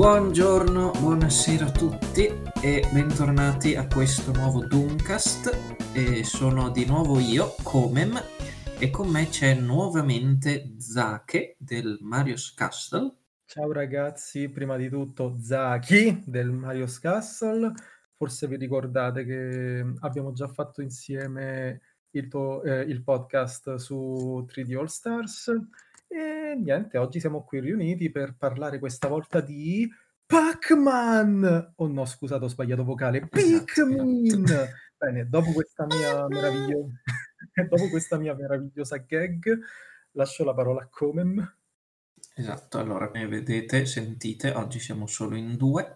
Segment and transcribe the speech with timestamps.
[0.00, 2.26] Buongiorno, buonasera a tutti
[2.62, 5.92] e bentornati a questo nuovo Doomcast.
[5.92, 8.18] E sono di nuovo io, Comem,
[8.78, 13.14] e con me c'è nuovamente Zake del Mario's Castle.
[13.44, 17.70] Ciao ragazzi, prima di tutto Zaki del Mario's Castle.
[18.16, 21.82] Forse vi ricordate che abbiamo già fatto insieme
[22.12, 25.54] il, to- eh, il podcast su 3D All Stars
[26.12, 29.88] e niente, oggi siamo qui riuniti per parlare questa volta di
[30.26, 31.74] Pac-Man!
[31.76, 33.28] Oh no, scusate, ho sbagliato vocale.
[33.30, 34.44] Esatto, Pikmin!
[34.44, 34.70] esatto.
[34.96, 36.92] Bene, dopo questa mia meravigliosa
[37.68, 39.58] dopo questa mia meravigliosa gag,
[40.12, 41.56] lascio la parola a Comem.
[42.34, 45.94] Esatto, allora come vedete, sentite, oggi siamo solo in due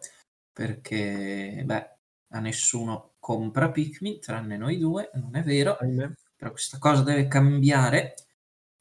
[0.53, 1.91] perché, beh,
[2.29, 6.13] a nessuno compra Pikmin tranne noi due, non è vero, Ahimè.
[6.37, 8.15] però questa cosa deve cambiare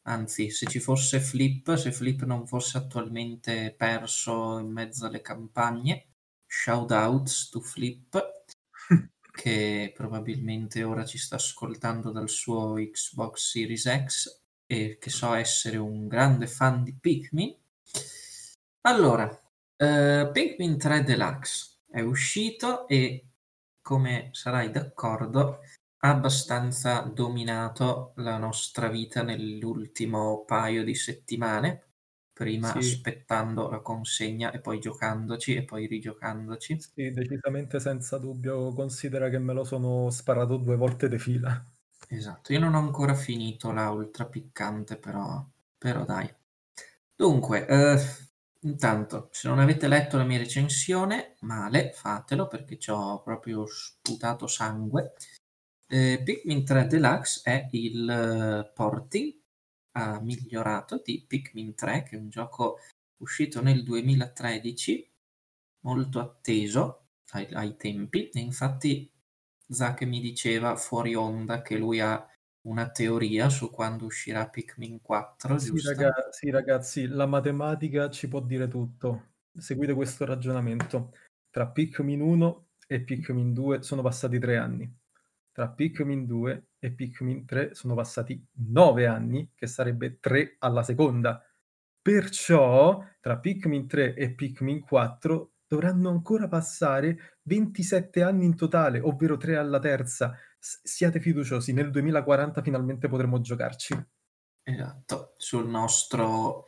[0.05, 6.07] Anzi, se ci fosse Flip, se Flip non fosse attualmente perso in mezzo alle campagne,
[6.45, 8.43] shout outs to Flip,
[9.31, 15.77] che probabilmente ora ci sta ascoltando dal suo Xbox Series X e che so essere
[15.77, 17.55] un grande fan di Pikmin.
[18.81, 23.29] Allora, uh, Pikmin 3 Deluxe è uscito e
[23.81, 25.59] come sarai d'accordo
[26.03, 31.93] abbastanza dominato la nostra vita nell'ultimo paio di settimane,
[32.33, 32.77] prima Sì.
[32.77, 36.85] aspettando la consegna e poi giocandoci e poi rigiocandoci.
[36.93, 41.65] Sì, decisamente senza dubbio, considera che me lo sono sparato due volte di fila.
[42.07, 45.45] Esatto, io non ho ancora finito la ultra piccante, però,
[45.77, 46.31] però dai.
[47.15, 47.97] Dunque, eh,
[48.61, 54.47] intanto, se non avete letto la mia recensione, male, fatelo perché ci ho proprio sputato
[54.47, 55.13] sangue.
[55.93, 59.31] Eh, Pikmin 3 Deluxe è il eh, porting
[59.91, 62.79] uh, migliorato di Pikmin 3, che è un gioco
[63.17, 65.07] uscito nel 2013,
[65.81, 69.07] molto atteso ai, ai tempi, e infatti
[69.67, 72.27] Zach mi diceva fuori onda che lui ha
[72.61, 75.89] una teoria su quando uscirà Pikmin 4, sì, giusto?
[75.91, 79.33] Raga, sì, ragazzi, la matematica ci può dire tutto.
[79.55, 81.13] Seguite questo ragionamento.
[81.51, 85.01] Tra Pikmin 1 e Pikmin 2 sono passati tre anni.
[85.53, 91.41] Tra Pikmin 2 e Pikmin 3 sono passati nove anni, che sarebbe 3 alla seconda.
[92.01, 99.37] Perciò tra Pikmin 3 e Pikmin 4 dovranno ancora passare 27 anni in totale, ovvero
[99.37, 100.35] 3 alla terza.
[100.57, 104.05] S- siate fiduciosi, nel 2040 finalmente potremo giocarci.
[104.63, 106.67] Esatto, sul nostro,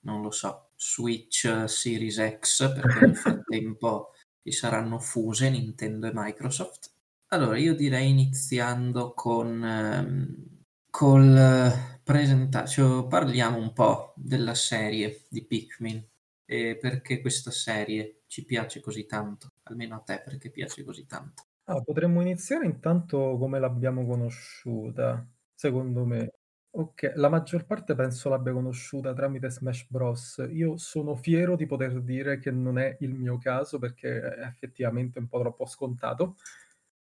[0.00, 4.12] non lo so, Switch Series X, perché nel frattempo
[4.42, 6.93] ci saranno fuse Nintendo e Microsoft.
[7.34, 11.72] Allora, io direi iniziando con ehm, col
[12.04, 16.00] presenta- cioè, parliamo un po' della serie di Pikmin
[16.44, 21.42] e perché questa serie ci piace così tanto, almeno a te perché piace così tanto.
[21.64, 26.30] Ah, potremmo iniziare intanto come l'abbiamo conosciuta, secondo me.
[26.76, 30.46] Ok, la maggior parte penso l'abbia conosciuta tramite Smash Bros.
[30.52, 35.18] Io sono fiero di poter dire che non è il mio caso perché è effettivamente
[35.18, 36.36] un po' troppo scontato.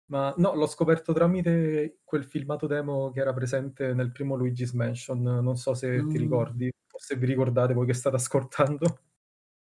[0.07, 5.21] Ma no, l'ho scoperto tramite quel filmato demo che era presente nel primo Luigi's Mansion.
[5.21, 8.99] Non so se ti Mm, ricordi, o se vi ricordate voi che state ascoltando.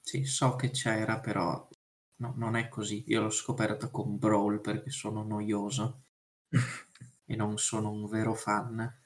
[0.01, 1.69] sì, so che c'era, però
[2.17, 3.03] no, non è così.
[3.09, 6.05] Io l'ho scoperta con Brawl perché sono noioso
[7.27, 8.97] e non sono un vero fan.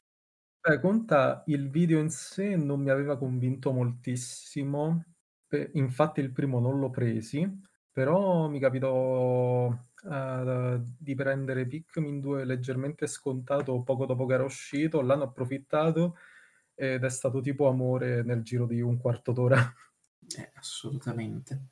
[0.61, 5.05] Beh, conta il video in sé non mi aveva convinto moltissimo,
[5.47, 7.49] pe- infatti il primo non l'ho presi,
[7.93, 9.69] però mi capitò
[10.05, 16.17] eh, di prendere Pikmin 2 leggermente scontato poco dopo che era uscito, l'hanno approfittato
[16.75, 19.75] ed è stato tipo amore nel giro di un quarto d'ora.
[20.37, 21.71] Eh, assolutamente.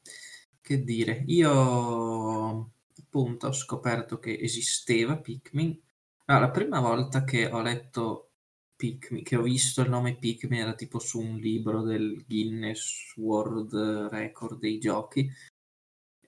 [0.60, 5.80] Che dire, io appunto ho scoperto che esisteva Pikmin.
[6.24, 8.30] Ah, la prima volta che ho letto
[8.74, 14.08] Pikmin, che ho visto il nome Pikmin era tipo su un libro del Guinness World
[14.10, 15.30] Record dei giochi.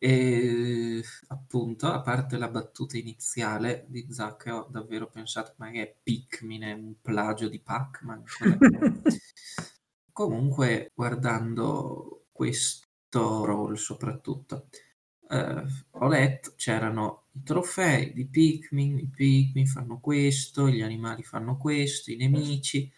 [0.00, 5.96] E appunto, a parte la battuta iniziale di Zack, ho davvero pensato, ma che è
[6.02, 8.22] Pikmin, è un plagio di Pac-Man.
[10.12, 14.68] Comunque, guardando questo role soprattutto,
[15.30, 21.56] eh, ho letto, c'erano i trofei di Pikmin, i Pikmin fanno questo, gli animali fanno
[21.56, 22.90] questo, i nemici.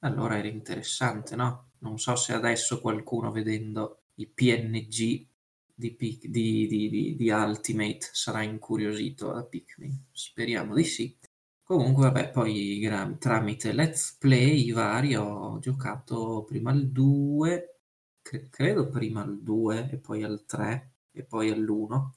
[0.00, 1.70] Allora era interessante, no?
[1.78, 5.26] Non so se adesso qualcuno vedendo i PNG
[5.74, 10.06] di, Pik- di, di, di, di Ultimate sarà incuriosito da Pikmin.
[10.12, 11.16] Speriamo di sì.
[11.62, 17.78] Comunque, vabbè, poi gra- tramite Let's Play vari ho giocato prima il 2
[18.22, 22.14] C credo prima al 2 e poi al 3 e poi all'1.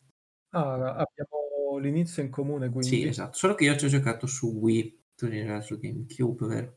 [0.52, 3.06] Ah, abbiamo l'inizio in comune Sì, quindi.
[3.06, 5.28] esatto, solo che io c'ho giocato su Wii, tu
[5.62, 6.77] su GameCube, vero?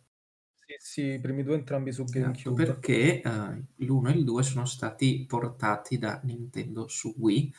[0.70, 2.52] Sì, sì, i primi 2 entrambi su Esatto, GameCube.
[2.52, 7.52] perché, uhm, l'1 e il 2 sono stati portati da Nintendo su Wii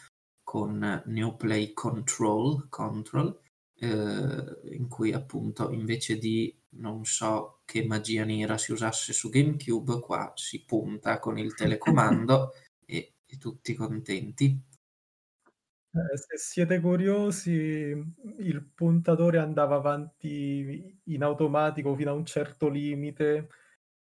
[0.44, 3.40] con New Play Control Control,
[3.82, 10.00] uhm, in cui appunto invece di non so che magia nera si usasse su GameCube,
[10.02, 12.52] qua si punta con il telecomando
[12.86, 14.62] e e tutti contenti.
[15.94, 23.50] Eh, se siete curiosi, il puntatore andava avanti in automatico fino a un certo limite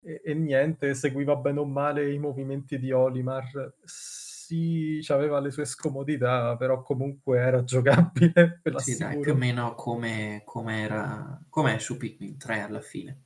[0.03, 3.75] e e niente, seguiva bene o male i movimenti di Olimar.
[3.85, 9.37] Sì, c'aveva le sue scomodità, però comunque era giocabile, ve Sì dai, più o l'assicuro.
[9.37, 13.23] meno come com'era com'è su Pikmin 3 alla fine.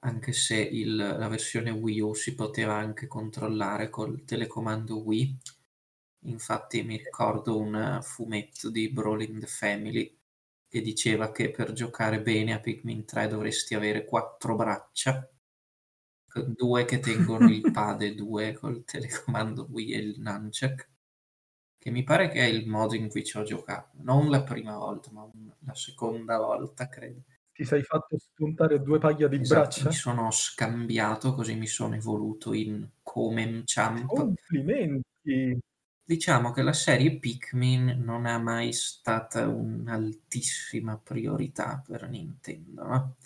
[0.00, 5.38] Anche se il la versione Wii U si poteva anche controllare col telecomando Wii.
[6.24, 10.16] Infatti mi ricordo un fumetto di Brawl in the Family
[10.68, 15.28] che diceva che per giocare bene a Pikmin 3 dovresti avere 4 braccia,
[16.56, 20.88] 2 che tengono il pad e 2 col telecomando Wii e il nunchuck,
[21.78, 23.98] che mi pare che è il modo in cui ci ho giocato.
[24.02, 25.30] Non la prima volta, ma
[25.66, 27.22] la seconda volta credo.
[27.54, 29.92] Ti sei fatto spuntare 2 paia di Esatto, mi braccia?
[29.92, 34.08] sono scambiato, così mi sono evoluto in Comem-Champ.
[34.08, 35.58] Complimenti!
[36.12, 43.16] Diciamo che la serie Pikmin non è mai stata un'altissima priorità per Nintendo, no,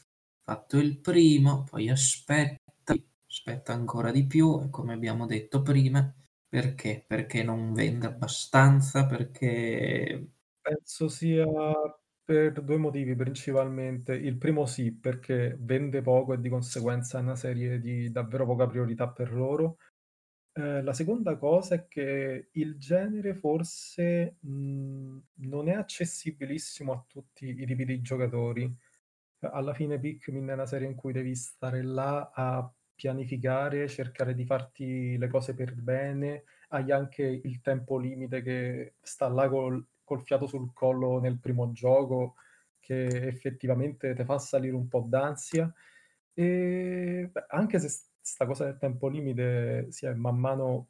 [0.44, 6.14] fatto il primo, poi aspetti, aspetta ancora di più e come abbiamo detto prima,
[6.48, 7.04] perché?
[7.04, 10.28] Perché non vende abbastanza, perché
[10.60, 11.44] Penso sia
[12.24, 14.14] per 2 motivi principalmente.
[14.14, 18.66] Il primo sì, perché vende poco e di conseguenza è una serie di davvero poca
[18.66, 19.76] priorità per loro.
[20.58, 27.46] Ehm, la seconda cosa è che il genere forse, mhmm, non è accessibilissimo a tutti
[27.48, 28.64] i tipi di giocatori.
[29.40, 34.34] A alla fine Pikmin è una serie in cui devi stare là a pianificare, cercare
[34.34, 39.86] di farti le cose per bene, hai anche il tempo limite che sta là col
[40.04, 42.36] col fiato sul collo nel primo gioco,
[42.78, 45.72] che effettivamente te fa salire un po' d'ansia.
[46.34, 47.88] Ehm, beh, anche se
[48.26, 50.88] 'sta cosa del tempo limite si è man mano,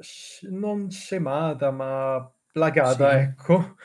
[0.00, 3.20] sc non scemata, ma placata, Sì.
[3.20, 3.76] ecco.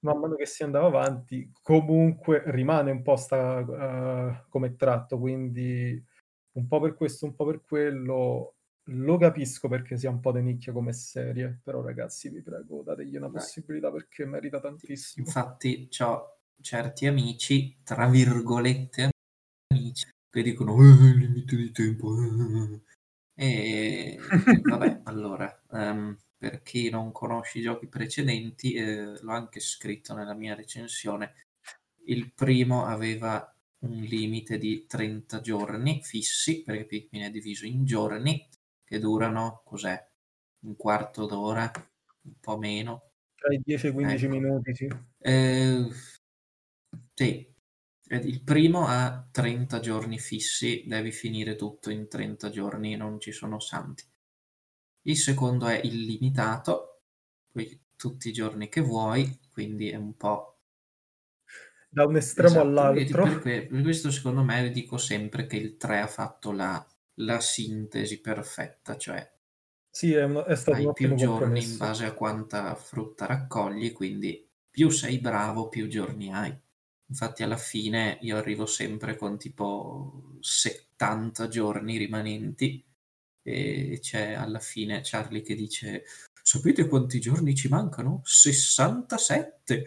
[0.00, 6.02] Man mano che si andava avanti, comunque rimane un po' 'sta uhm, come tratto, quindi
[6.52, 8.56] un po' per questo, un po' per quello,
[8.90, 13.16] lo capisco perché sia un po' de nicchia come serie, però ragazzi vi prego dategli
[13.16, 15.36] una possibilità perché merita tantissimo.
[15.36, 19.10] infatti c'ho certi amici, tra virgolette
[19.72, 22.80] "amici", che dicono: "Eh, il limite di tempo, eh, eh, eh".
[23.38, 24.30] E
[24.66, 30.34] vabbè, allora, ehm, per chi non conosce i giochi precedenti, ehm, l'ho anche scritto nella
[30.34, 31.34] mia recensione,
[32.06, 33.50] il primo aveva
[33.80, 38.48] un limite di 30 giorni fissi, perché Pikmin è diviso in giorni
[38.84, 40.08] che durano, cos'è,
[40.60, 41.70] un quarto d'ora,
[42.22, 43.10] un po' meno.
[43.38, 44.28] Tra i 10 e i 15 Ecco.
[44.28, 44.86] minuti, sì.
[45.20, 45.90] Ehm
[47.14, 47.54] sì,
[48.08, 53.60] il primo ha 30 giorni fissi, devi finire tutto in 30 giorni, non ci sono
[53.60, 54.04] santi.
[55.02, 57.02] Il secondo è illimitato,
[57.50, 60.58] puoi tutti i giorni che vuoi, quindi è un po'
[61.88, 63.24] Da un estremo Esatto, all'altro.
[63.42, 66.86] per questo secondo me dico sempre che il 3 ha fatto la
[67.20, 69.30] la sintesi perfetta, cioè
[69.90, 73.90] Sì, è un è stato un hai più giorni in base a quanta frutta raccogli,
[73.92, 76.56] quindi più sei bravo, più giorni hai.
[77.08, 82.84] Infatti alla fine io arrivo sempre con tipo 70 giorni rimanenti
[83.42, 86.04] e c'è alla fine Charlie che dice:
[86.42, 88.22] "Sapete quanti giorni ci mancano?
[88.24, 89.84] 67!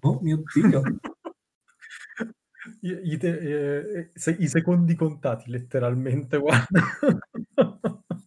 [0.00, 0.82] Oh mio Dio!"
[2.82, 6.82] I te ehm, e se i secondi contati letteralmente guarda.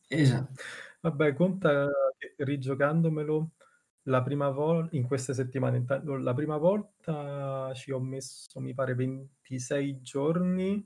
[0.08, 0.62] Esatto.
[1.02, 1.88] Vabbè conta
[2.18, 3.52] che rigiocandomelo
[4.08, 5.84] la prima vol in queste settimane
[6.20, 10.86] la prima volta ci ho messo mi pare 26 giorni,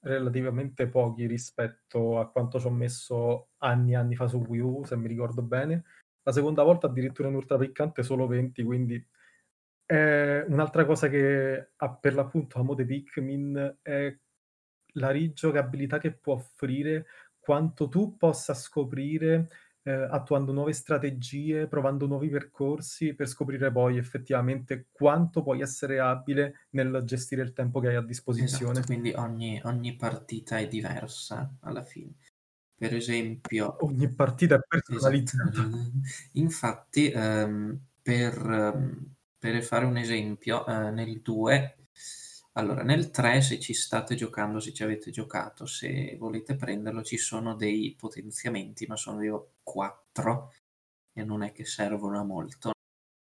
[0.00, 4.96] relativamente pochi rispetto a quanto c'ho messo anni e anni fa su Wii U, se
[4.96, 5.84] mi ricordo bene.
[6.22, 9.04] La seconda volta addirittura in ultra piccante solo 20, quindi
[9.90, 14.14] Ehm, un'altra cosa che a per l'appunto amo dei Pikmin è
[14.94, 17.06] la rigiocabilità che può offrire,
[17.38, 19.48] quanto tu possa scoprire,
[19.82, 26.66] ehm, attuando nuove strategie, provando nuovi percorsi, per scoprire poi effettivamente quanto puoi essere abile
[26.70, 28.02] nel gestire il tempo che hai a
[28.36, 28.84] Esatto, disposizione.
[28.84, 32.14] quindi ogni ogni partita è diversa alla fine.
[32.76, 35.30] per esempio Ogni partita è esatto.
[35.46, 35.70] personalizzata.
[36.34, 39.02] Infatti, ehm, per
[39.38, 41.87] per fare un esempio, ehm, nel 2
[42.58, 47.16] allora nel 3 se ci state giocando, se ci avete giocato, se volete prenderlo, ci
[47.16, 50.52] sono dei potenziamenti, ma sono io 4
[51.12, 52.72] e non è che servono a molto.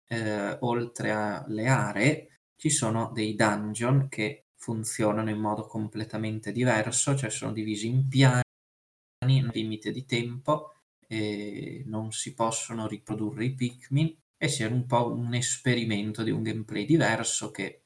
[0.08, 7.30] Ehm, oltre alle aree, ci sono dei dungeon che funzionano in modo completamente diverso, cioè
[7.30, 8.42] sono divisi in piani,
[9.52, 10.74] limite di tempo,
[11.86, 16.86] non si possono riprodurre i Pikmin e sia un po' un esperimento di un gameplay
[16.86, 17.79] diverso che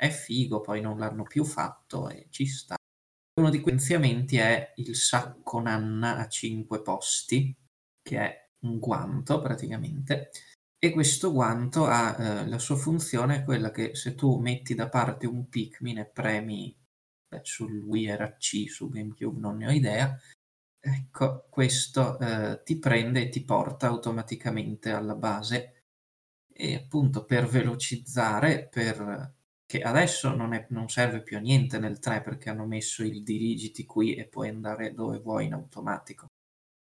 [0.00, 2.76] è figo, poi non l'hanno più fatto e ci sta.
[3.38, 7.54] Uno di quei potenziamenti è il sacco nanna a 5 posti,
[8.00, 10.30] che è un guanto praticamente,
[10.78, 14.88] e questo guanto ha eh, la sua funzione è quella che se tu metti da
[14.88, 16.74] parte un Pikmin e premi
[17.28, 20.18] beh, sul Wii era C, su GameCube non ne ho idea,
[20.82, 25.82] ecco, questo eh, ti prende e ti porta automaticamente alla base
[26.50, 29.38] e appunto per velocizzare, per
[29.70, 33.22] che adesso non, è, non serve più a niente nel 3 perché hanno messo il
[33.22, 36.26] dirigiti qui e puoi andare dove vuoi in automatico,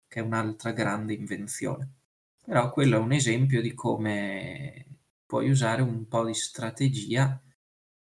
[0.06, 1.94] che è un'altra grande invenzione.
[2.44, 7.42] Però quello è un esempio di come puoi usare un po' di strategia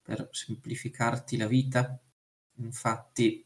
[0.02, 2.00] per semplificarti la vita.
[2.56, 3.46] Infatti,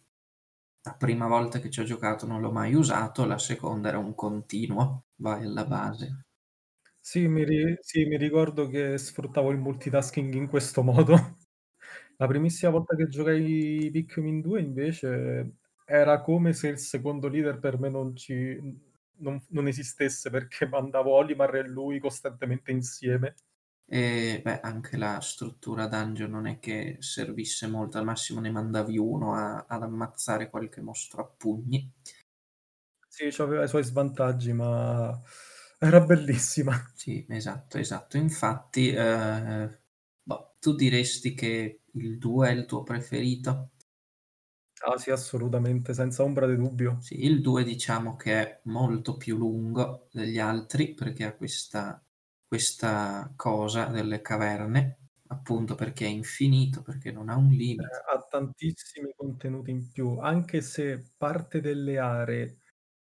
[0.83, 4.15] la prima volta che ci ho giocato non l'ho mai usato, la seconda era un
[4.15, 6.28] continuo, vai alla base.
[7.09, 11.15] Sì, mi ri sì, mi ricordo che sfruttavo il multitasking in questo modo.
[12.17, 17.79] La primissima volta che giocai Pikmin 2 invece era come se il secondo leader per
[17.79, 18.57] me non ci
[19.21, 23.33] non non esistesse perché mandavo Olimar e lui costantemente insieme.
[23.87, 28.97] E beh, anche la struttura dungeon non è che servisse molto, al massimo ne mandavi
[28.99, 31.91] uno a ad ammazzare qualche mostro a pugni.
[33.07, 35.19] Sì, c'aveva i suoi svantaggi, ma
[35.79, 36.73] era bellissima.
[36.93, 38.17] Sì, esatto, esatto.
[38.17, 39.79] Infatti, ehm,
[40.21, 43.71] boh, tu diresti che il 2 è il tuo preferito?
[44.81, 47.01] Ah sì, assolutamente, senza ombra di dubbio.
[47.01, 52.01] Sì, il 2 diciamo che è molto più lungo degli altri perché ha questa
[52.47, 58.05] questa cosa delle caverne, appunto perché è infinito, perché non ha un Eh, limite.
[58.13, 62.58] ha tantissimi contenuti in più, anche se parte delle aree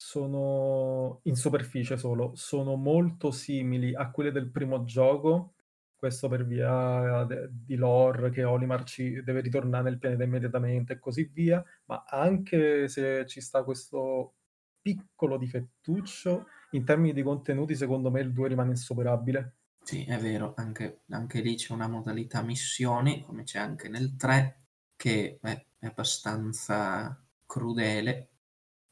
[0.05, 5.53] sono in superficie solo, sono molto simili a quelle del primo gioco,
[5.95, 11.29] questo per via di lore che Olimar ci deve ritornare nel pianeta immediatamente e così
[11.31, 14.33] via, ma anche se ci sta questo
[14.81, 19.55] piccolo difettuccio, in termini di contenuti secondo me il 2 rimane insuperabile.
[19.81, 24.65] Sì, è vero, anche anche lì c'è una modalità missioni, come c'è anche nel 3,
[24.97, 28.27] che è è abbastanza crudele.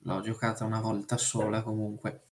[0.03, 2.29] L'ho giocata una volta sola comunque.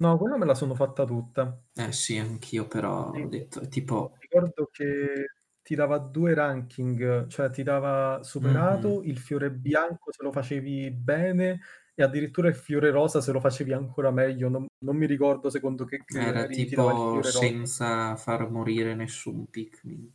[0.00, 1.64] No, quella me la sono fatta tutta.
[1.76, 3.20] Eh sì, anch'io però Sì.
[3.22, 5.26] ho detto tipo Ricordo che
[5.62, 11.60] ti dava 2 ranking, cioè ti dava superato, il fiore bianco se lo facevi bene
[11.94, 14.48] e addirittura il fiore rosa se lo facevi ancora meglio.
[14.48, 17.54] Non non mi ricordo secondo che Era tipo fiore rosa.
[17.60, 20.10] senza far morire nessun Pikmin.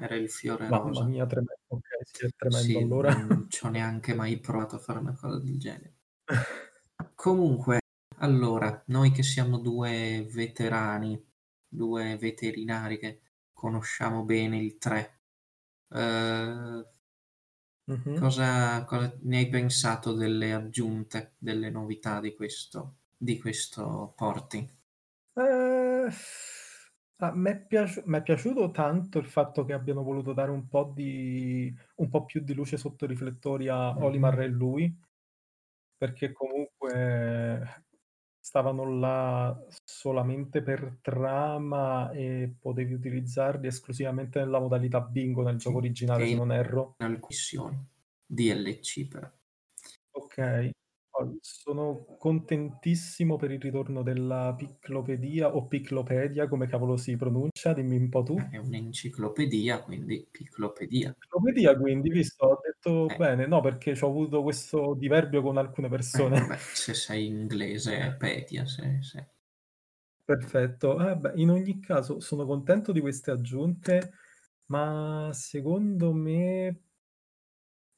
[0.00, 1.04] Era il fiore Mamma rosa.
[1.04, 3.10] mia, treme okay, sì, è tremendo Sì, allora.
[3.14, 5.98] non c'ho neanche mai provato a fare una cosa del genere.
[7.14, 7.80] Comunque,
[8.18, 11.20] allora, noi che siamo 2 veterani,
[11.68, 13.20] 2 veterinari che
[13.52, 15.20] conosciamo bene il 3,
[15.90, 16.86] ehm,
[17.88, 18.28] Mh-mh.
[18.30, 24.70] cosa cosa ne hai pensato delle aggiunte, delle novità di questo di questo porting?
[27.20, 30.92] Ehm, a m'è piaciu m'è piaciuto tanto il fatto che abbiano voluto dare un po'
[30.94, 33.96] di un po' più di luce sotto i riflettori a.
[33.98, 34.96] Olimar e lui,
[35.96, 37.84] perché comunque
[38.40, 45.78] stavano là solamente per trama e potevi utilizzarli esclusivamente nella modalità bingo nel gioco Sì,
[45.78, 46.96] originale, se non erro.
[46.98, 47.86] alcune missioni.
[48.26, 49.30] DLC però.
[50.14, 50.72] Okay.
[51.40, 58.08] Sono contentissimo per il ritorno della Piclopedia o Piclopedia, come cavolo si pronuncia, dimmi un
[58.08, 58.40] po' tu.
[58.40, 61.14] Eh, è un'enciclopedia, quindi piclopedia.
[61.20, 62.46] Piclopedia quindi, visto?
[62.46, 66.36] Ho detto Eh, bene, no, perché c'ho avuto questo diverbio con alcune eh persone.
[66.36, 69.30] vabbè, se sei inglese è pedia, se se
[70.24, 70.98] Perfetto.
[71.08, 74.12] Eh beh, in ogni caso sono contento di queste aggiunte,
[74.66, 76.82] ma secondo me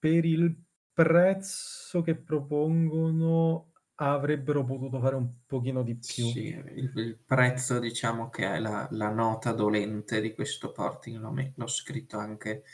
[0.02, 0.56] per il
[1.02, 6.32] prezzo che propongono avrebbero potuto fare un pochino di più.
[6.32, 11.32] sì, il il prezzo diciamo che è la la nota dolente di questo porting, l'ho
[11.56, 12.64] l'ho scritto anche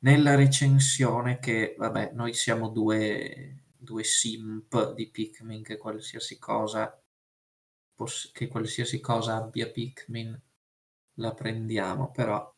[0.00, 7.00] nella recensione che, vabbè, noi siamo 2 2 simp di Pikmin che qualsiasi cosa
[7.94, 10.40] poss che qualsiasi cosa abbia Pikmin
[11.14, 12.54] la prendiamo, però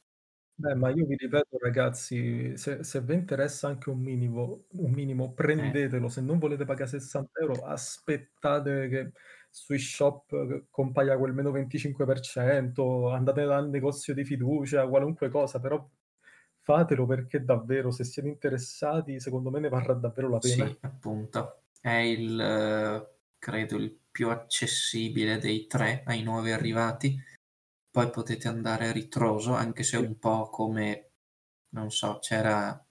[0.62, 5.32] Beh, ma io vi ripeto ragazzi, se se vi interessa anche un minimo un minimo
[5.56, 5.72] Eh.
[5.72, 9.12] prendetelo, se non volete pagà 60 € aspettate che
[9.48, 15.88] sui shop compaia quel meno 25%, andate dal negozio di fiducia, qualunque cosa, però
[16.58, 20.70] fatelo perché davvero se siete interessati, secondo me ne varrà davvero la pena.
[20.70, 21.64] Sì, appunto.
[21.80, 27.14] È il credo il più accessibile dei 3 ai nuovi arrivati.
[27.90, 31.10] Poi potete andare a ritroso, anche se un po' come
[31.70, 32.84] non so, c'era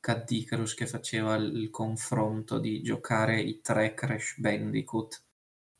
[0.00, 5.24] Cat Icarus che faceva il confronto di giocare i 3 Crash Bandicoot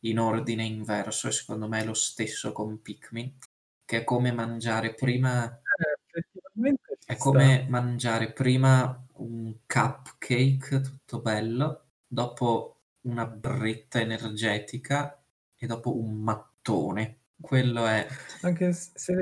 [0.00, 3.38] in ordine inverso e secondo me è lo stesso con Pikmin,
[3.84, 6.74] che è come mangiare prima Eh,
[7.06, 15.22] è come mangiare prima un cupcake tutto bello, dopo una barretta energetica
[15.56, 17.23] e dopo un mattone.
[17.40, 18.06] Quello è
[18.42, 19.14] Anche se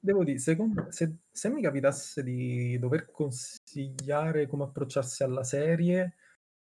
[0.00, 6.14] devo dì, secondo se se mi capitasse di dover consigliare come approcciarsi alla serie,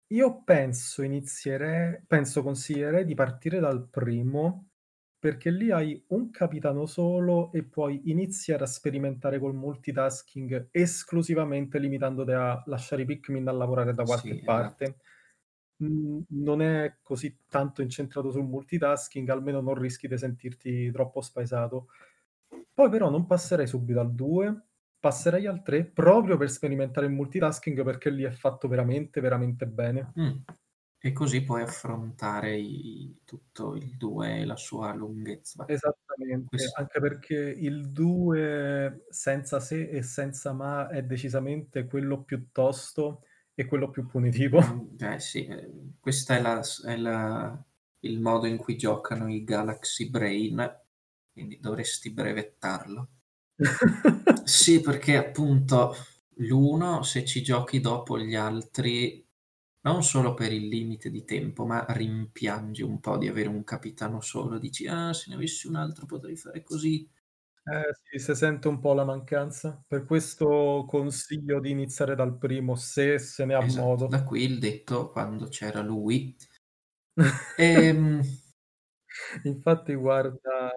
[0.08, 4.70] io penso iniziere penso consiglierei di partire dal primo,
[5.18, 12.32] perché lì hai un capitano solo e puoi iniziare a sperimentare col multitasking esclusivamente limitandoti
[12.32, 14.96] a lasciare i Pikmin a lavorare da qualche Sì, esatto.
[15.80, 21.88] Mhmm, non è così tanto incentrato sul multitasking, almeno non rischi de sentirti troppo spaesato.
[22.72, 24.62] Poi però non passerei subito al 2,
[25.00, 30.14] passerei al 3 proprio per sperimentare il multitasking perché lì è fatto veramente, veramente bene.
[30.16, 30.44] Mh.
[30.98, 35.68] E così puoi affrontare i tutto il 2 e la sua lunghezza.
[35.68, 42.50] Esattamente, Ques anche perché il 2 senza se e senza ma è decisamente quello più
[42.52, 43.22] tosto
[43.58, 44.58] e quello più punitivo.
[44.98, 47.64] Eh sì, ehm, questa è la è la
[48.00, 50.80] il modo in cui giocano i Galaxy Brain,
[51.32, 53.08] quindi dovresti brevettarlo.
[54.44, 55.94] Sì, perché appunto
[56.38, 59.24] l'1 se ci giochi dopo gli altri,
[59.82, 64.20] non solo per il limite di tempo, ma rimpiangi un po' di avere un capitano
[64.20, 67.08] solo, dici: "Ah, se ne avessi un altro potrei fare così."
[67.66, 69.82] Eh sì, se sente un po' la mancanza.
[69.88, 74.22] Per questo consiglio di iniziare dal primo, se se ne ha Esatto, da modo.
[74.24, 76.36] qui il detto quando c'era lui.
[77.58, 78.22] Ehm
[79.44, 80.70] Infatti guarda,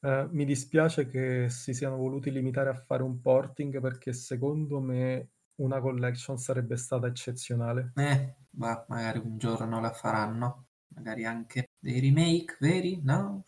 [0.00, 5.30] ehm, mi dispiace che si siano voluti limitare a fare un porting perché secondo me
[5.56, 7.94] una collection sarebbe stata eccezionale.
[7.96, 13.44] Eh, ma magari un giorno la faranno, magari anche dei remake veri, no?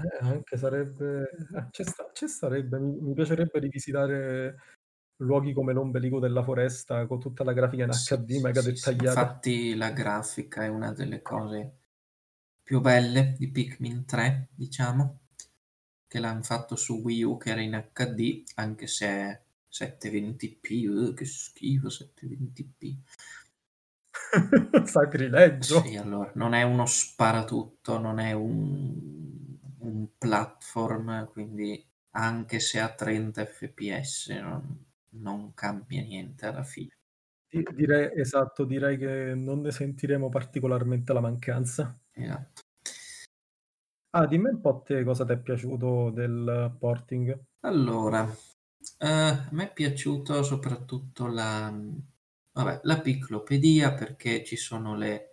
[0.00, 1.22] Eh, anche sarebbe
[1.54, 2.78] eh, ci sta ci starebbe.
[2.78, 4.56] Mi mi piacerebbe rivisitare
[5.16, 8.74] luoghi come l'ombelico della foresta con tutta la grafica in Sì, HD sì, mega sì,
[8.76, 8.94] sì.
[8.94, 8.98] dettagliata.
[8.98, 11.76] Infatti la grafica è una delle cose
[12.62, 15.20] più belle di Pikmin 3, diciamo,
[16.06, 21.14] che l'han fatto su Wii U che era in HD, anche se è 720p, uh,
[21.14, 22.98] che schifo 720p.
[25.60, 25.96] Sì, Sacrilegio.
[25.96, 29.17] allora, non è uno sparatutto, non è un
[29.80, 36.96] un platform, quindi anche se a 30 FPS non non cambia niente alla fine.
[37.48, 41.98] Di direi esatto, direi che non ne sentiremo particolarmente la mancanza.
[42.12, 42.62] Esatto.
[44.10, 47.38] Ah, dimmi un po' te cosa t'è piaciuto del porting.
[47.60, 48.22] Allora,
[48.98, 51.72] ehm, a me è piaciuto soprattutto la
[52.52, 55.27] vabbè, la piclopedia perché ci sono le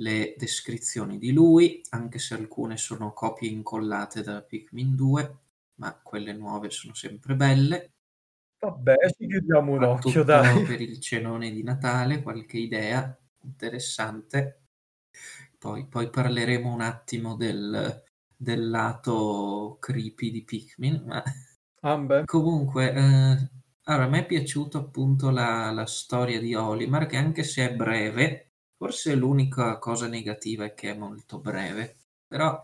[0.00, 5.38] le descrizioni di lui, anche se alcune sono copie incollate da Pikmin 2,
[5.76, 7.92] ma quelle nuove sono sempre belle.
[8.58, 10.64] Vabbè, ci chiudiamo un occhio dai.
[10.64, 14.62] per il cenone di Natale, qualche idea interessante.
[15.58, 18.02] Poi poi parleremo un attimo del
[18.36, 21.22] del lato creepy di Pikmin, ma
[21.82, 22.24] Ambè.
[22.24, 23.50] comunque, ehm,
[23.84, 27.74] allora a me è piaciuto appunto la la storia di Olimar che anche se è
[27.76, 28.49] breve,
[28.80, 32.58] forse l'unica cosa negativa è che è molto breve, però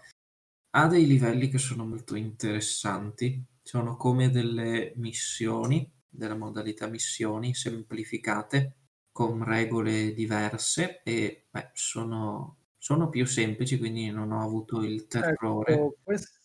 [0.71, 3.45] ha dei livelli che sono molto interessanti.
[3.63, 8.77] Sono come delle missioni, della modalità missioni semplificate,
[9.13, 15.75] con regole diverse e, beh, sono sono più semplici, quindi non ho avuto il terrore.
[15.75, 16.39] Ecco, questa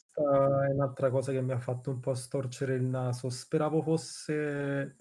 [0.67, 3.29] è un'altra cosa che mi ha fatto un po' storcere il naso.
[3.29, 4.95] Speravo fosse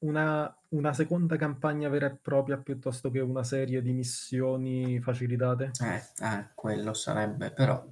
[0.00, 5.78] una una seconda campagna vera e propria, piuttosto che una serie di missioni facilitate.
[5.80, 7.84] Eh, eh, quello sarebbe, però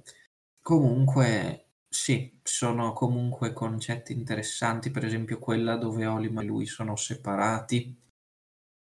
[0.61, 7.95] comunque sì, sono comunque concetti interessanti, per esempio quella dove Olimar e lui sono separati.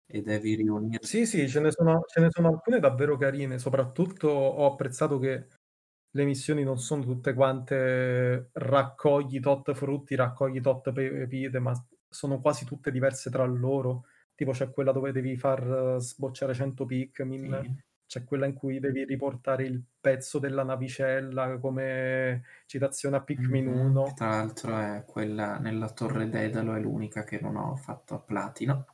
[0.08, 3.60] e devi riunir Sì, sì, ce ne sono ce ne sono alcune davvero carine.
[3.60, 5.48] Soprattutto ho apprezzato che
[6.12, 11.74] le missioni non sono tutte quante raccogli tot frutti, raccogli tot pepite, ma
[12.10, 14.06] sono quasi tutte diverse tra loro.
[14.36, 17.76] Tipo c'è quella dove devi far sbocciare 100 Pikmin, Sì.
[18.06, 24.16] c'è quella in cui devi riportare il pezzo della navicella come citazione a Pikmin 1.
[24.16, 28.86] tra l'altro è quella nella Torre Dedalo, è l'unica che non ho fatto a platino,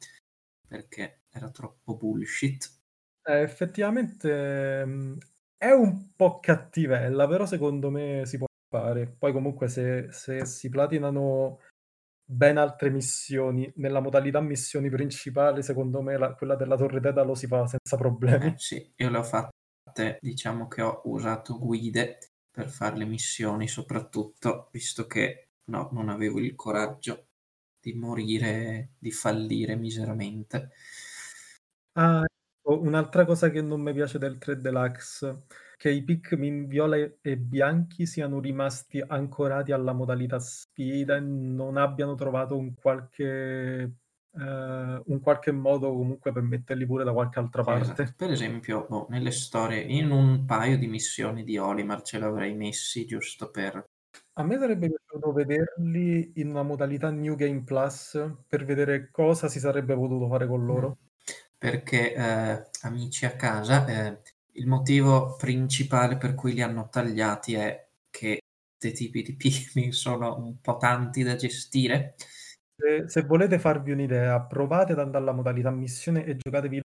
[0.67, 2.81] perché era troppo bullshit.
[3.23, 5.17] Eh, effettivamente, mhmm,
[5.57, 9.07] è un po' cattivella, però secondo me si può fare.
[9.07, 11.59] Poi comunque se se si platinano
[12.31, 17.47] ben altre missioni, nella modalità missioni principali, secondo me la quella della Torre Dedalo si
[17.47, 18.57] fa senza Eh problemi.
[18.57, 22.17] sì, io le ho fatte diciamo che ho usato guide
[22.49, 27.27] per far le missioni soprattutto, visto che no, non avevo il coraggio
[27.79, 30.71] di morire, di fallire miseramente.
[31.95, 35.45] Ah, ecco, un'altra cosa che non mi piace del 3 Deluxe,
[35.81, 42.13] che i Pikmin viola e bianchi siano rimasti ancorati alla modalità sfida e non abbiano
[42.13, 43.95] trovato un qualche
[44.31, 48.03] ehm, un qualche modo comunque per metterli pure da qualche altra Esatto.
[48.03, 48.15] parte.
[48.15, 53.05] Per esempio, boh, nelle storie in un paio di missioni di Olimar ce l'avrei messi
[53.05, 53.83] giusto per
[54.33, 59.57] A me sarebbe piaciuto vederli in una modalità New Game Plus, per vedere cosa si
[59.59, 60.97] sarebbe potuto fare con loro.
[61.57, 64.21] Perché, ehm, amici a casa, ehm,
[64.53, 68.39] il motivo principale per cui li hanno tagliati è che
[68.77, 72.15] 'ste tipi di Pikmin sono un po' tanti da gestire.
[72.79, 76.81] Se se volete farvi un'idea, provate ad andà alla modalità missione e giocatevi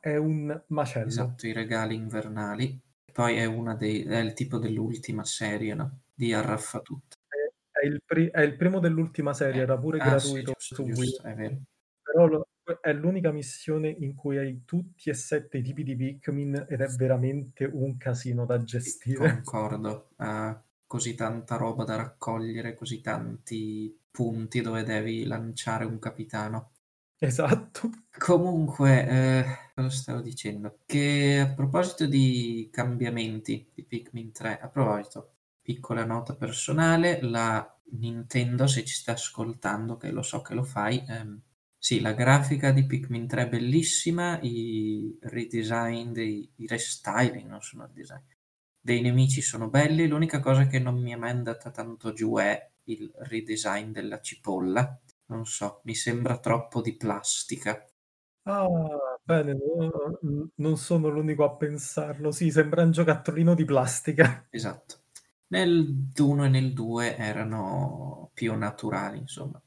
[0.00, 1.34] è un macello.
[1.34, 2.80] Esatto, i regali invernali.
[3.12, 7.14] Poi è una dei è il tipo dell'ultima serie, no, di Arraffatut.
[7.28, 9.62] È è il pri è il primo dell'ultima serie, Eh.
[9.62, 11.12] era pure Ah sì, gratuito giusto, su Wii.
[11.12, 11.60] giusto, è vero.
[12.02, 15.94] Però lo que è l'unica missione in cui hai tutti e 7 i tipi di
[15.96, 19.44] Pikmin ed è veramente un casino da gestire.
[19.44, 20.10] concordo.
[20.16, 26.72] Ha così tanta roba da raccogliere, così tanti punti dove devi lanciare un capitano.
[27.20, 27.90] Esatto.
[28.18, 30.78] Comunque, ehm, cosa stavo dicendo?
[30.86, 38.66] Che a proposito di cambiamenti di Pikmin 3 a proposito, piccola nota personale, la Nintendo,
[38.66, 41.40] se ci sta ascoltando, che lo so che lo fai, ehm,
[41.78, 47.88] sì, la grafica di Pikmin 3 è bellissima, i redesign dei i restyling, non sono
[47.92, 48.20] design,
[48.80, 52.70] dei nemici sono belli, l'unica cosa che non mi è mai andata tanto giù è
[52.84, 54.98] il redesign della cipolla.
[55.26, 57.84] Non so, mi sembra troppo di plastica.
[58.48, 58.66] Ah,
[59.24, 59.56] bene,
[60.56, 62.30] non sono l'unico a pensarlo.
[62.30, 64.46] Sì, sembra un giocattolino di plastica.
[64.50, 65.00] Esatto.
[65.48, 69.60] Nel d' 1 e nel 2 erano più naturali, insomma.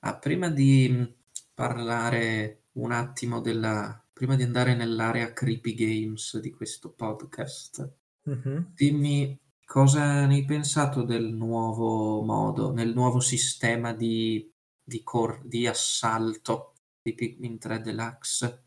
[0.00, 1.14] Ah, prima di,
[1.60, 8.64] parlare un attimo della prima di andare nell'area creepy games di questo podcast, Mh-mh.
[8.72, 14.50] dimmi cosa ne hai pensato del nuovo modo nel nuovo sistema di
[14.82, 18.64] di cor di assalto di Pikmin 3 Deluxe?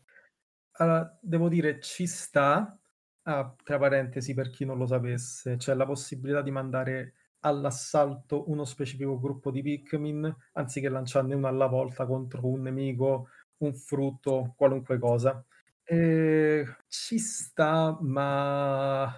[0.76, 2.78] Allora, devo dire ci sta.
[3.26, 8.64] Ah, tra parentesi per chi non lo sapesse, c'è la possibilità di mandare all'assalto uno
[8.64, 13.28] specifico gruppo di Pikmin, anziché lanciarne 1 alla volta contro un nemico,
[13.58, 15.44] un frutto, qualunque cosa.
[15.84, 19.12] Ehm, ci sta, ma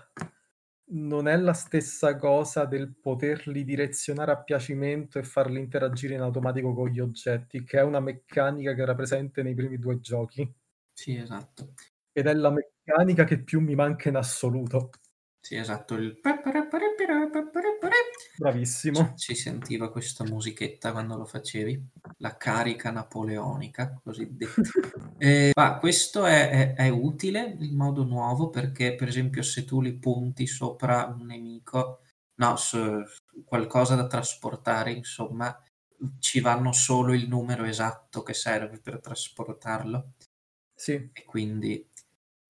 [0.91, 6.75] non è la stessa cosa del poterli direzionare a piacimento e farli interagire in automatico
[6.75, 10.53] con gli oggetti, che è una meccanica che era presente nei primi 2 giochi.
[10.93, 11.75] Sì, esatto.
[12.13, 14.91] Ed è la meccanica che più mi manca in assoluto.
[15.47, 16.23] Sì, esatto, il ci
[18.43, 19.13] Bravissimo.
[19.15, 21.81] si sentiva questa musichetta quando lo facevi,
[22.19, 24.55] la carica napoleonica, così detta.
[25.19, 29.81] Ehm, ma questo è è è utile, il modo nuovo, perché per esempio se tu
[29.81, 32.01] li punti sopra un nemico
[32.41, 32.79] no, su
[33.45, 35.57] qualcosa da trasportare insomma,
[36.19, 40.15] ci vanno solo il numero esatto che serve per trasportarlo.
[40.75, 40.95] Sì.
[41.13, 41.89] E quindi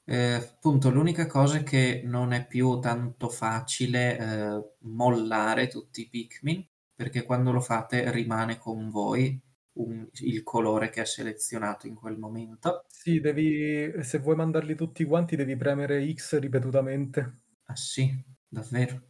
[0.06, 6.08] ehm, appunto l'unica cosa è che non è più tanto facile, ehm, mollare tutti i
[6.08, 9.38] Pikmin, perché quando lo fate rimane con voi
[9.78, 12.84] un il colore che ha selezionato in quel momento.
[12.88, 17.40] Sì, devi se vuoi mandarli tutti quanti devi premere X ripetutamente.
[17.66, 18.10] Ah sì?
[18.48, 19.02] Davvero?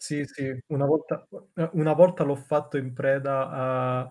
[0.00, 1.26] Sì, sì, una volta
[1.72, 4.08] una volta l'ho fatto in preda a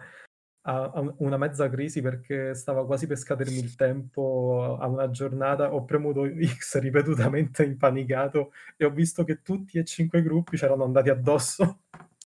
[0.67, 5.86] a una mezza crisi perché stava quasi per scadermi il tempo a una giornata, ho
[5.86, 11.10] premuto X ripetutamente impanicato e ho visto che tutti e 5 i gruppi c'erano andati
[11.10, 11.82] addosso.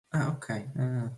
[0.09, 1.11] Ah okay, ah,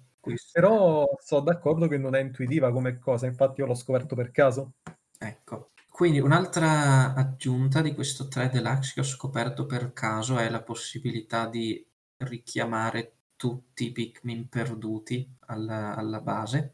[0.51, 4.73] Però so' d'accordo che non è intuitiva come cosa, infatti io l'ho scoperto per caso.
[5.17, 5.71] Ecco.
[5.89, 11.47] Quindi un'altra aggiunta di questo 3 Deluxe che ho scoperto per caso è la possibilità
[11.47, 11.83] di
[12.17, 16.73] richiamare tutti i Pikmin perduti alla alla base.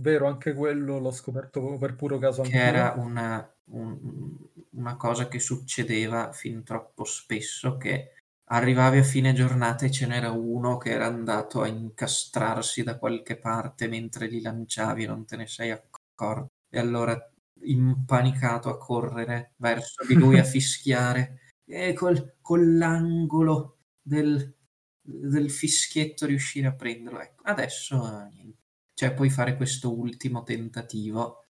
[0.00, 4.38] Vero, anche quello l'ho scoperto per puro caso Che era una un
[4.72, 8.14] una cosa che succedeva fin troppo spesso, che
[8.50, 13.36] arrivavi a fine giornata e ce n'era uno che era andato a incastrarsi da qualche
[13.36, 17.16] parte mentre li lanciavi e non te ne sei accor e allora
[17.62, 24.54] impanicato a correre verso di lui a fischiare e col con l'angolo del
[25.02, 27.42] del fischietto riuscire a prenderlo, ecco.
[27.44, 28.54] Adesso nien
[29.00, 31.46] cioè puoi fare questo ultimo tentativo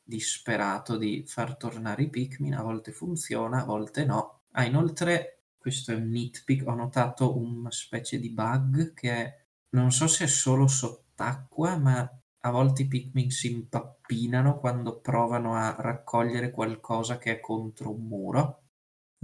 [0.00, 4.42] disperato di far tornare i Pikmin, a volte funziona, a volte no.
[4.52, 9.90] Ah, inoltre, questo è un nitpick, ho notato una specie di bug che è non
[9.90, 12.08] so se è solo sott'acqua, ma
[12.42, 18.06] a volte i Pikmin si impappinano quando provano a raccogliere qualcosa che è contro un
[18.06, 18.62] muro.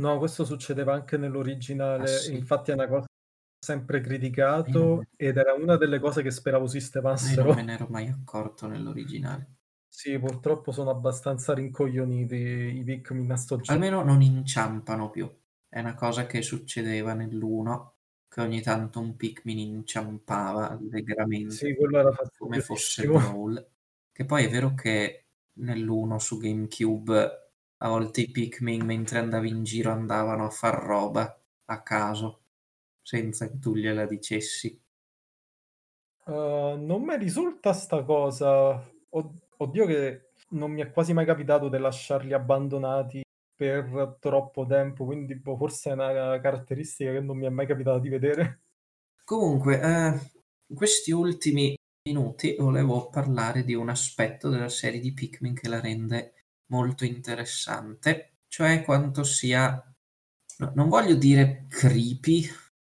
[0.01, 2.35] No, questo succedeva anche Ah nell'originale, sì?
[2.35, 3.07] infatti è una cosa
[3.65, 6.67] sempre criticato ed era una delle cose che speravo
[7.19, 7.63] Ma io non me sistemassero.
[7.63, 9.57] n'ero mai accorto nell'originale.
[9.93, 15.27] Sì, purtroppo sono abbastanza rincoglioniti i Pikmin a 'sto gio Almeno non inciampano più.
[15.69, 17.97] È una cosa che succedeva nell'1,
[18.29, 23.07] che ogni tanto un Pikmin inciampava allegramente Sì, quello era come fosse.
[23.07, 23.71] Brawl.
[24.13, 29.65] Che poi è vero che nell'1 su GameCube a volte i Pikmin mentre andavi in
[29.65, 32.44] giro andavano a far roba a caso,
[33.05, 34.81] senza che tu gliela dicessi.
[36.27, 38.83] Uhm, non me risulta 'sta cosa.
[39.11, 43.23] Od oddio che non mi è quasi mai capitato de lasciarli abbandonati
[43.55, 47.99] per troppo tempo, quindi boh, forse è una caratteristica che non mi è mai capitato
[47.99, 48.63] di vedere.
[49.25, 50.21] Comunque, ehm,
[50.69, 51.75] in questi ultimi
[52.07, 56.35] minuti volevo parlare di un aspetto della serie di Pikmin che la rende
[56.67, 59.83] molto interessante, cioè quanto sia
[60.59, 62.47] no non voglio dire creepy,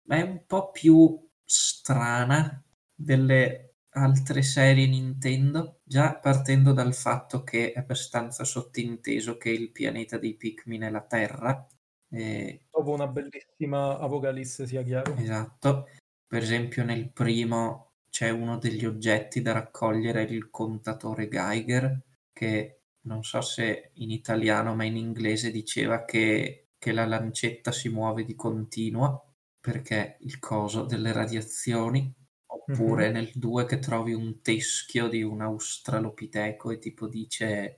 [0.07, 2.63] è un po' più strana
[2.93, 10.17] delle altre serie Nintendo, già partendo dal fatto che è abbastanza sottinteso che il pianeta
[10.17, 11.67] dei Pikmin è la Terra,
[12.09, 15.15] ehm Dopo una bellissima apocalisse, sia chiaro.
[15.15, 15.87] Esatto.
[16.25, 23.23] Per esempio nel primo c'è uno degli oggetti da raccogliere, il contatore Geiger, che non
[23.23, 28.35] so se in italiano, ma in inglese diceva che che la lancetta si muove di
[28.35, 29.32] continuo,
[29.63, 32.13] perché il coso delle radiazioni,
[32.47, 33.13] oppure Mh-mh.
[33.13, 37.77] nel 2 che trovi un teschio di un australopiteco e tipo dice: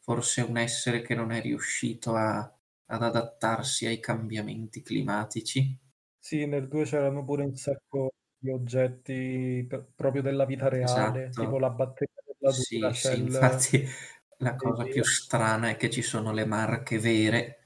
[0.00, 2.50] "Forse un essere che non è riuscito a
[2.88, 5.76] ad adattarsi ai cambiamenti climatici."
[6.24, 11.56] Sì, nel 2 c'erano pure un sacco di oggetti p proprio della vita reale, tipo
[11.56, 11.58] Esatto.
[11.58, 13.84] la batteria della Sì, sì, infatti
[14.38, 17.65] la cosa più strana è che ci sono le marche vere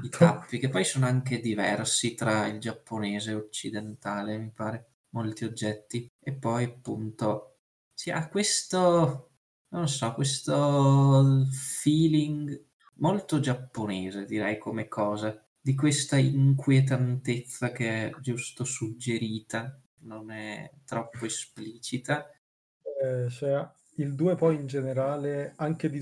[0.00, 0.16] i Esatto.
[0.16, 6.10] tappi, che poi sono anche diversi tra il giapponese e occidentale, mi pare, molti oggetti.
[6.20, 7.58] E poi appunto
[7.94, 9.28] sì, ha questo
[9.72, 18.64] non so, questo feeling molto giapponese direi come cosa, di questa inquietantezza che è giusto
[18.64, 22.26] suggerita, non è troppo esplicita.
[23.02, 26.00] Ehm, cioè il 2 poi in generale anche di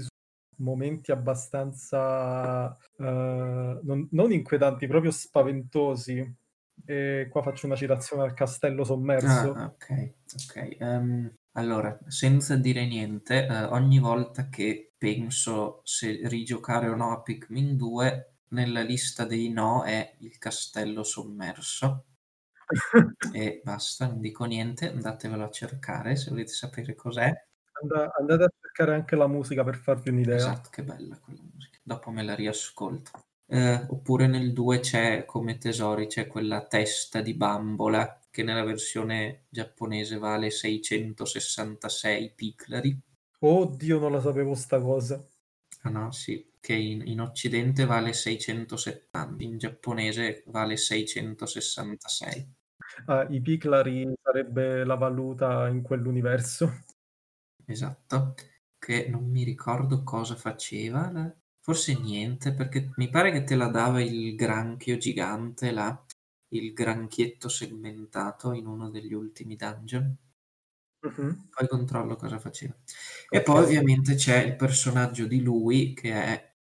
[0.61, 6.37] momenti abbastanza, uhm, non non inquietanti, proprio spaventosi.
[6.85, 8.85] E qua faccio una citazione al castello
[9.23, 9.65] Ah, sommerso.
[9.67, 10.77] okay, okay.
[10.81, 17.23] Ehm, allora, senza dire niente, uhm, ogni volta che penso se rigiocare o no a
[17.23, 22.05] Pikmin 2, nella lista dei no è il castello sommerso.
[23.33, 27.33] E basta, non dico niente, andatevelo a cercare se volete sapere cos'è.
[27.83, 30.55] And andate a cercare anche la musica per farvi un'idea.
[30.55, 31.79] Esatto, che bella quella musica.
[31.83, 33.11] Dopo me la riascolto.
[33.47, 39.47] Ehm, oppure nel 2 c'è come tesori, c'è quella testa di bambola che nella versione
[39.51, 43.01] giapponese vale 666 piclari.
[43.43, 45.23] Oddio, non la sapevo 'sta cosa.
[45.83, 52.55] Ah no, sì, che in in occidente vale 670, in giapponese vale 666.
[53.07, 56.71] Ah, i piclari sarebbe la valuta in quell'universo.
[57.67, 58.35] Esatto,
[58.81, 61.13] che non mi ricordo cosa faceva
[61.61, 66.05] forse niente, perché mi pare che te la dava il granchio gigante là,
[66.49, 70.17] il granchietto segmentato in uno degli ultimi dungeon.
[71.03, 71.51] Mh-mh.
[71.53, 72.77] Poi controllo cosa faceva.
[73.29, 73.65] E poi Okay.
[73.65, 76.55] ovviamente c'è il personaggio di lui che è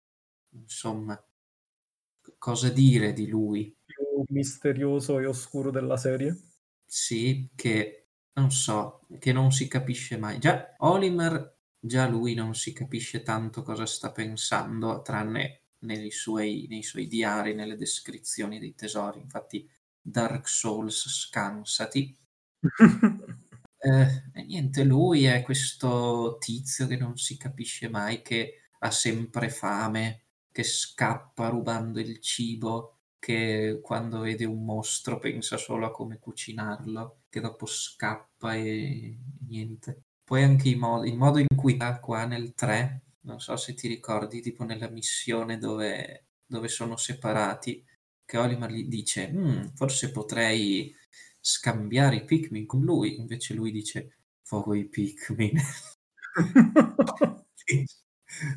[0.54, 1.22] insomma
[2.38, 3.74] cosa dire di lui?
[3.88, 6.37] Più misterioso e oscuro della serie.
[6.90, 10.38] Sì, che non so, che non si capisce mai.
[10.38, 16.83] Già Olimar già lui non si capisce tanto cosa sta pensando, tranne nei suoi, nei
[16.83, 19.21] suoi diari, nelle descrizioni dei tesori.
[19.21, 19.69] Infatti,
[20.01, 22.17] Dark Souls scansati.
[23.79, 29.49] eh, e niente, lui è questo tizio che non si capisce mai, che ha sempre
[29.51, 36.19] fame, che scappa rubando il cibo, che quando vede un mostro pensa solo a come
[36.19, 40.08] cucinarlo, che dopo scappa e niente.
[40.29, 43.73] Poi anche il modo, il modo in cui sta qua nel 3, non so se
[43.73, 47.83] ti ricordi, tipo nella missione dove, dove sono separati,
[48.27, 50.95] che Olimar gli dice, mm, forse potrei
[51.41, 55.59] scambiare i Pikmin con lui, invece lui dice, fuoco i Pikmin.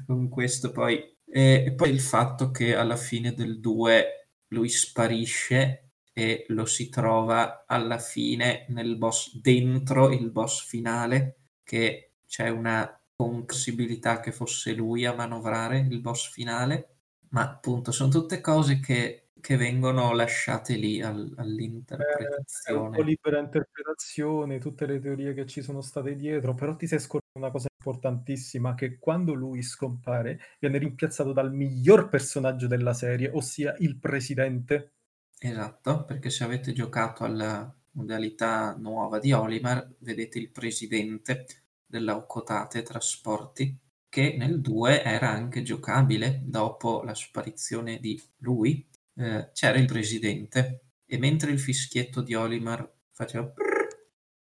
[0.05, 1.01] con questo poi...
[1.25, 7.63] E, poi il fatto che alla fine del 2 lui sparisce e lo si trova
[7.65, 11.40] alla fine nel boss, dentro il boss finale,
[11.71, 16.95] che c'è una possibilità che fosse lui a manovrare il boss finale,
[17.29, 22.77] ma appunto sono tutte cose che, che vengono lasciate lì al, all'interpretazione.
[22.77, 26.87] Eh, un po' libera interpretazione, tutte le teorie che ci sono state dietro, però ti
[26.87, 32.93] sei scordato una cosa importantissima, che quando lui scompare viene rimpiazzato dal miglior personaggio della
[32.93, 34.95] serie, ossia il presidente.
[35.39, 41.45] Esatto, perché se avete giocato alla modalità nuova di Olimar, vedete il presidente
[41.91, 43.77] della Ocotate Trasporti,
[44.09, 48.87] che nel 2 era anche giocabile dopo la sparizione di lui.
[49.13, 53.87] Eh, c'era il presidente e mentre il fischietto di Olimar faceva prrr,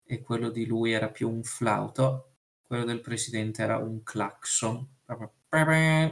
[0.05, 2.35] e quello di lui era più un flauto,
[2.67, 4.97] quello del presidente era un clacson.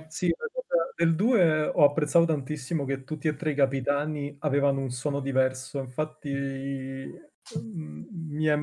[0.08, 0.32] Sì,
[0.96, 5.78] del 2 ho apprezzato tantissimo che tutti e tre i capitani avevano un suono diverso.
[5.78, 6.32] Infatti,
[7.58, 8.56] mm, mi è...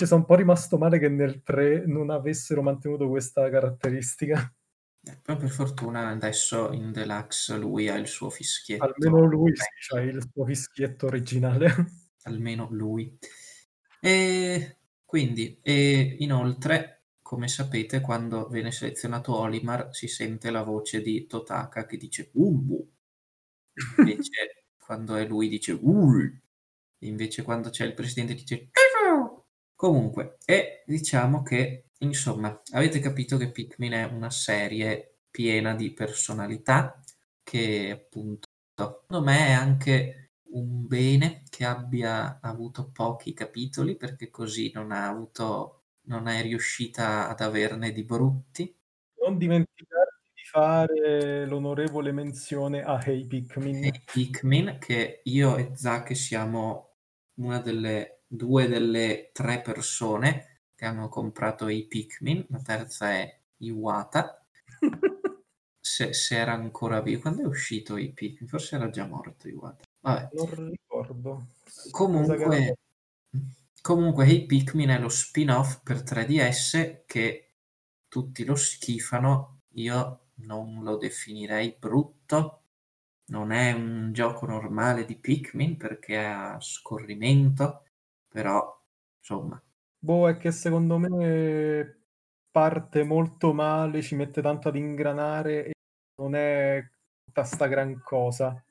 [0.00, 4.50] ci sono un po' rimasto male che nel 3 non avessero mantenuto questa caratteristica.
[5.02, 8.82] Eh, però per fortuna adesso in Deluxe lui ha il suo fischietto.
[8.82, 11.66] Almeno lui sì, ha il suo fischietto originale.
[12.24, 13.14] Almeno lui.
[14.00, 21.26] E quindi, e inoltre, come sapete, quando viene selezionato Olimar si sente la voce di
[21.26, 22.90] Totaka che dice Ubu.
[23.98, 26.40] Invece quando è lui dice Ul.
[27.00, 28.70] Invece quando c'è il presidente dice
[29.80, 37.02] Comunque, e diciamo che, insomma, avete capito che Pikmin è una serie piena di personalità
[37.42, 44.70] che appunto, secondo me è anche un bene che abbia avuto pochi capitoli perché così
[44.74, 48.78] non ha avuto non è riuscita ad averne di brutti.
[49.24, 53.82] Non dimenticarti di fare l'onorevole menzione a Hey Pikmin.
[53.82, 56.96] Hey Pikmin, che io e Zack siamo
[57.36, 64.46] una delle due delle tre persone che hanno comprato i Pikmin, la terza è Iwata.
[65.80, 68.48] se, se, era ancora vivo, quando è uscito i Pikmin?
[68.48, 69.84] Forse era già morto Iwata.
[70.00, 70.28] Vabbè.
[70.32, 71.46] Non ricordo.
[71.90, 72.76] Comunque,
[73.82, 77.54] Comunque Hey Pikmin è lo spin-off per 3DS che
[78.08, 82.64] tutti lo schifano, io non lo definirei brutto,
[83.30, 87.84] non è un gioco normale di Pikmin perché ha scorrimento,
[88.30, 88.78] però
[89.18, 89.60] insomma.
[89.98, 92.00] Boh, è che secondo me
[92.50, 95.72] parte molto male, ci mette tanto ad ingranare e
[96.20, 96.82] non è
[97.24, 98.62] tutta sta gran cosa.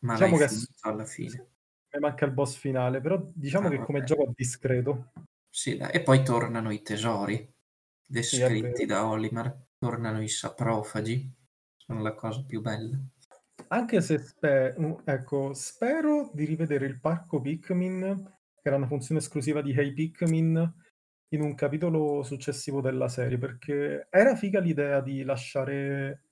[0.00, 0.48] Ma diciamo che
[0.80, 1.46] alla fine
[1.92, 5.12] mi manca il boss finale, però diciamo ah, che come gioco è discreto.
[5.48, 5.92] Sì, dai.
[5.92, 7.50] e poi tornano i tesori
[8.06, 11.30] descritti sì, da Olimar, tornano i saprofagi,
[11.76, 12.98] sono la cosa più bella.
[13.68, 18.30] Anche se spe- ecco, spero di rivedere il parco Pikmin,
[18.62, 20.74] che era una funzione esclusiva di Hey Pikmin,
[21.30, 26.26] in un capitolo successivo della serie, perché era figa l'idea di lasciare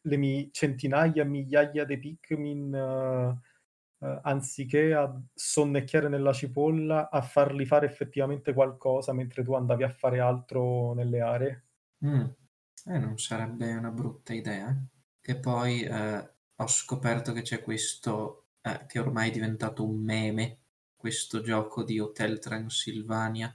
[0.00, 7.64] le mi- centinaia, migliaia di Pikmin uh, eh, anziché a sonnecchiare nella cipolla, a farli
[7.64, 11.64] fare effettivamente qualcosa mentre tu andavi a fare altro nelle aree.
[12.04, 12.24] Mm.
[12.88, 14.74] Eh, non sarebbe una brutta idea.
[15.20, 20.58] Che poi eh, ho scoperto che c'è questo, eh, che ormai è diventato un meme,
[20.96, 23.54] questo gioco di Hotel Transilvania.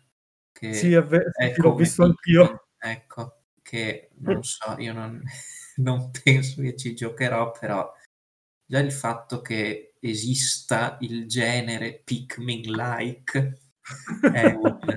[0.51, 2.67] Che sì, è vero, l'ho visto anch'io.
[2.77, 5.21] Ecco, che non so, io non,
[5.77, 7.91] non penso che ci giocherò, però
[8.65, 13.59] già il fatto che esista il genere Pikmin-like
[14.33, 14.87] è un...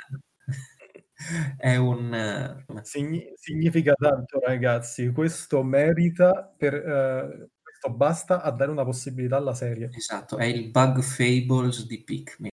[1.59, 6.75] è un Signi- significa tanto ragazzi, questo merita per...
[6.75, 7.49] Uh,
[7.85, 9.91] questo basta a dare una possibilità alla serie.
[9.93, 12.51] Esatto, è il Bug Fables di Pikmin.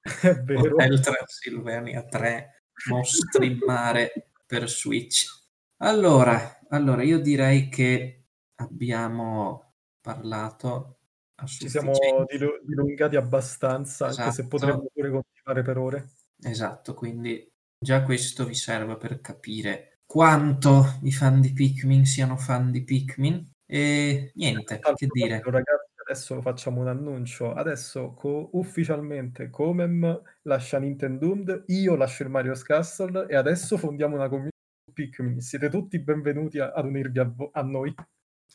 [0.00, 0.74] È vero.
[0.74, 5.26] Hotel Transilvania 3, mostri in mare, per Switch.
[5.78, 10.98] Allora, allora io direi che abbiamo parlato
[11.44, 11.92] Ci siamo
[12.64, 14.92] dilungati abbastanza, anche se potremmo Esatto.
[14.94, 16.10] pure continuare per ore.
[16.42, 17.46] Esatto, quindi
[17.78, 23.54] già questo vi serve per capire quanto i fan di Pikmin siano fan di Pikmin.
[23.68, 25.40] E niente, A tal che dire.
[25.42, 32.62] ragazzi adesso facciamo un annuncio, adesso co ufficialmente Comem lascia Nintendund, io lascio il Mario's
[32.62, 34.54] Castle e adesso fondiamo una community
[34.86, 35.40] su Pikmin.
[35.40, 37.92] Siete tutti benvenuti a ad unirvi a vo a noi.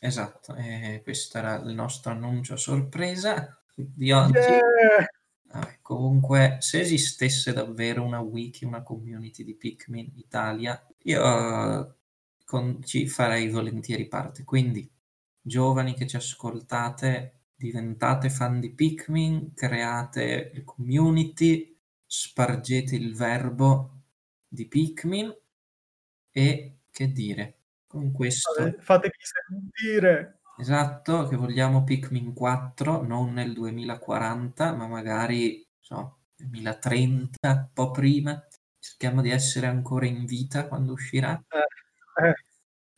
[0.00, 4.38] Esatto, e questo era il nostro annuncio sorpresa di oggi.
[4.38, 5.06] Yeah!
[5.52, 11.96] Vabbè, comunque se esistesse davvero una wiki, una community di Pikmin Italia, io
[12.44, 14.44] con ci farei volentieri parte.
[14.44, 14.90] Quindi,
[15.42, 21.76] giovani che ci ascoltate, diventate fan di Pikmin, create le community,
[22.06, 24.02] spargete il verbo
[24.48, 25.34] di Pikmin
[26.30, 30.40] e che dire, con questo Fate fatevi sentire.
[30.58, 38.40] Esatto, che vogliamo Pikmin 4, non nel 2040, ma magari, so, 2030, un po' prima.
[38.78, 41.42] Cerchiamo di essere ancora in vita quando uscirà.
[41.48, 42.34] Eh, eh.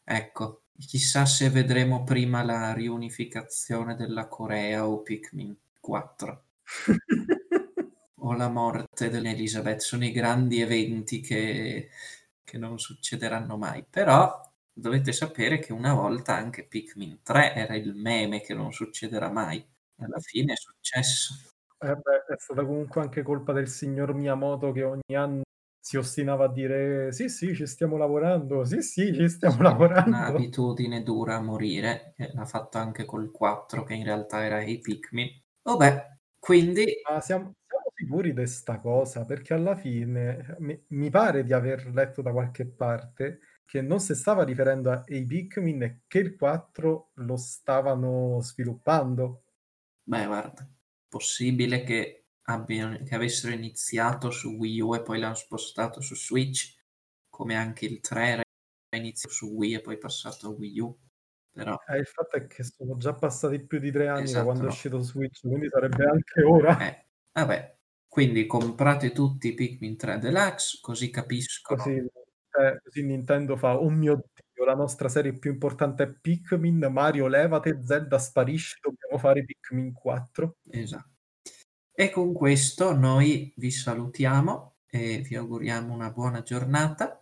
[0.05, 6.45] Ecco, chissà se vedremo prima la riunificazione della Corea o Pikmin 4.
[8.27, 9.81] O la morte dell'Elisabeth.
[9.81, 11.91] Sono i grandi eventi che
[12.45, 13.85] che non succederanno mai.
[13.89, 14.41] Però
[14.73, 19.65] dovete sapere che una volta anche Pikmin 3 era il meme che non succederà mai.
[19.99, 21.35] Alla fine è successo.
[21.81, 25.43] Eh beh, è stata comunque anche colpa del signor Miyamoto che ogni anno
[25.87, 30.17] si ostinava a dire: "Sì, sì, ci stiamo lavorando, sì, sì, ci stiamo lavorando".
[30.17, 34.81] un'abitudine dura a morire, che l'ha fatto anche col 4 che in realtà era Hey
[34.81, 35.29] Pikmin.
[35.63, 39.25] Vabbè, quindi Ma siamo siamo sicuri de 'sta cosa?
[39.25, 44.15] Perché alla fine mi mi pare di aver letto da qualche parte che non se
[44.15, 49.41] stava riferendo a Hey Pikmin e che il 4 lo stavano sviluppando.
[50.07, 50.69] Beh, guarda,
[51.09, 56.75] possibile che abbiano che avessero iniziato su Wii U e poi l'han spostato su Switch,
[57.29, 58.43] come anche il 3 era
[58.97, 60.99] iniziato su Wii e poi passato a Wii U,
[61.53, 64.45] però Eh, il fatto è che sono già passati più di 3 anni da Esatto,
[64.45, 64.71] quando è no.
[64.71, 66.77] uscito Switch, quindi sarebbe anche ora.
[66.79, 67.79] Eh, vabbè.
[68.09, 74.17] Quindi comprate tutti Pikmin 3 Deluxe, così capiscono Così eh, così Nintendo fa: "Oh mio
[74.53, 79.93] Dio, la nostra serie più importante è Pikmin, Mario levate, Zelda sparisci, dobbiamo fare Pikmin
[79.93, 80.57] 4".
[80.71, 81.05] Esa
[81.95, 87.19] e con questo noi vi salutiamo e vi auguriamo una buona giornata.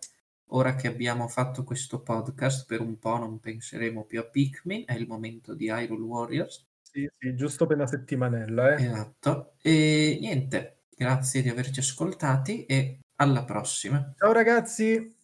[0.47, 4.93] Ora che abbiamo fatto questo podcast, per un po' non penseremo più a Pikmin, è
[4.93, 6.65] il momento di Hyrule Warriors.
[6.81, 8.83] Sì, sì, giusto per 'na settimanella, eh.
[8.83, 9.55] Esatto.
[9.61, 14.13] E niente, grazie di averci ascoltati e alla prossima.
[14.17, 15.15] Ciao ragazzi.